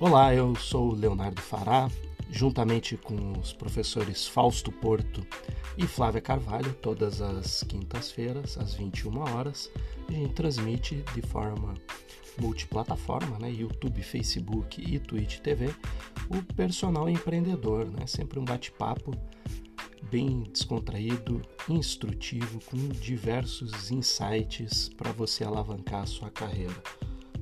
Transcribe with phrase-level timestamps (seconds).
[0.00, 1.90] Olá, eu sou Leonardo Fará,
[2.30, 5.26] juntamente com os professores Fausto Porto
[5.76, 9.70] e Flávia Carvalho, todas as quintas-feiras, às 21 horas,
[10.08, 11.74] a gente transmite de forma
[12.40, 15.68] multiplataforma, né, YouTube, Facebook e Twitch TV,
[16.30, 19.12] o Personal Empreendedor, né, sempre um bate-papo
[20.10, 26.82] bem descontraído, instrutivo, com diversos insights para você alavancar a sua carreira.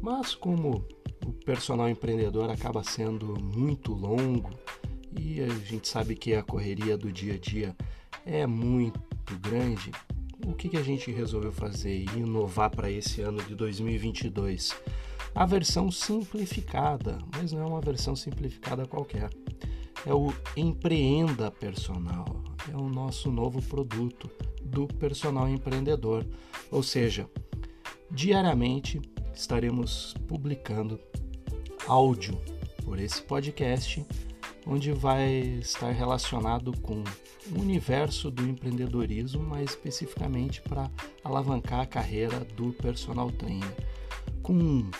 [0.00, 0.86] Mas como
[1.26, 4.50] o personal empreendedor acaba sendo muito longo
[5.18, 7.76] e a gente sabe que a correria do dia a dia
[8.24, 9.00] é muito
[9.40, 9.90] grande.
[10.46, 14.76] O que, que a gente resolveu fazer e inovar para esse ano de 2022?
[15.34, 19.28] A versão simplificada, mas não é uma versão simplificada qualquer.
[20.06, 24.30] É o Empreenda Personal, é o nosso novo produto
[24.62, 26.24] do personal empreendedor.
[26.70, 27.28] Ou seja,
[28.10, 29.00] diariamente
[29.36, 30.98] estaremos publicando
[31.86, 32.40] áudio
[32.84, 34.04] por esse podcast,
[34.66, 35.28] onde vai
[35.60, 37.04] estar relacionado com
[37.54, 40.90] o universo do empreendedorismo, mais especificamente para
[41.22, 43.76] alavancar a carreira do personal trainer,
[44.42, 44.90] com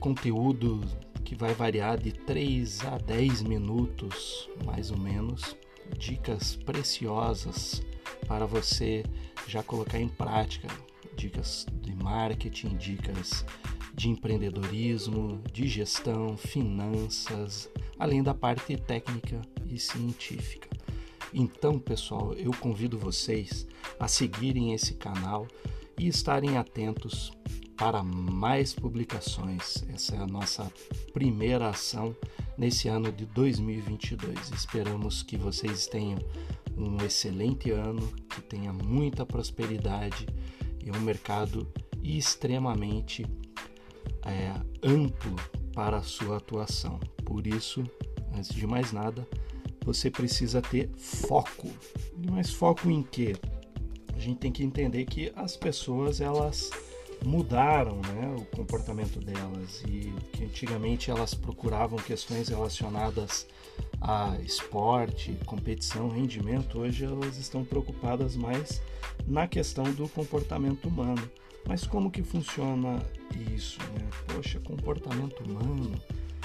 [0.00, 0.80] conteúdo
[1.24, 5.54] que vai variar de 3 a 10 minutos, mais ou menos,
[5.96, 7.82] dicas preciosas
[8.26, 9.04] para você
[9.46, 10.68] já colocar em prática,
[11.18, 13.44] dicas de marketing, dicas
[13.92, 20.68] de empreendedorismo, de gestão, finanças, além da parte técnica e científica.
[21.34, 23.66] Então, pessoal, eu convido vocês
[23.98, 25.48] a seguirem esse canal
[25.98, 27.32] e estarem atentos
[27.76, 29.84] para mais publicações.
[29.92, 30.72] Essa é a nossa
[31.12, 32.14] primeira ação
[32.56, 34.50] nesse ano de 2022.
[34.50, 36.18] Esperamos que vocês tenham
[36.76, 40.26] um excelente ano, que tenha muita prosperidade
[40.84, 41.66] e um mercado
[42.02, 43.26] extremamente
[44.24, 45.36] é, amplo
[45.74, 46.98] para a sua atuação.
[47.24, 47.84] Por isso,
[48.34, 49.26] antes de mais nada,
[49.84, 51.68] você precisa ter foco.
[52.30, 53.36] Mas foco em quê?
[54.14, 56.70] A gente tem que entender que as pessoas elas
[57.24, 63.46] mudaram né, o comportamento delas e que antigamente elas procuravam questões relacionadas
[64.00, 68.80] a esporte, competição, rendimento, hoje elas estão preocupadas mais
[69.26, 71.30] na questão do comportamento humano.
[71.66, 73.02] Mas como que funciona
[73.54, 73.78] isso?
[73.80, 74.08] Né?
[74.26, 75.92] Poxa, comportamento humano.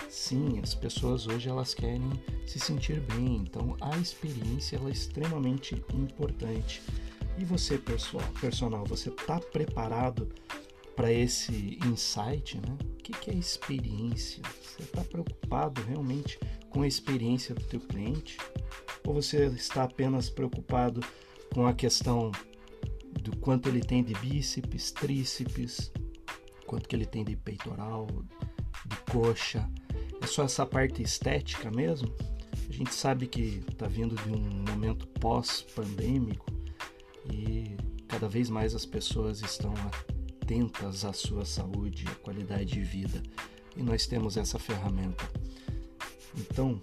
[0.09, 2.11] Sim, as pessoas hoje elas querem
[2.45, 6.81] se sentir bem, então a experiência ela é extremamente importante.
[7.37, 10.29] E você, pessoal, personal, você está preparado
[10.95, 12.77] para esse insight, né?
[12.81, 14.41] O que, que é experiência?
[14.61, 16.39] Você está preocupado realmente
[16.69, 18.37] com a experiência do teu cliente?
[19.05, 21.01] Ou você está apenas preocupado
[21.53, 22.31] com a questão
[23.21, 25.91] do quanto ele tem de bíceps, tríceps,
[26.65, 28.07] quanto que ele tem de peitoral,
[28.85, 29.69] de coxa.
[30.21, 32.13] É só essa parte estética mesmo?
[32.69, 36.45] A gente sabe que está vindo de um momento pós-pandêmico
[37.31, 37.77] e
[38.07, 39.73] cada vez mais as pessoas estão
[40.43, 43.23] atentas à sua saúde, à qualidade de vida.
[43.75, 45.23] E nós temos essa ferramenta.
[46.37, 46.79] Então,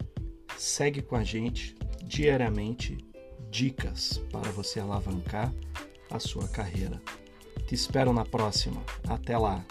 [0.56, 2.98] segue com a gente diariamente
[3.50, 5.52] dicas para você alavancar
[6.10, 7.00] a sua carreira.
[7.66, 8.82] Te espero na próxima.
[9.06, 9.64] Até lá!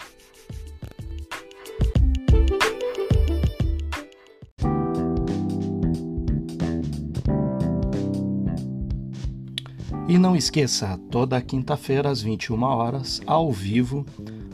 [10.10, 14.04] E não esqueça, toda quinta-feira às 21 horas, ao vivo,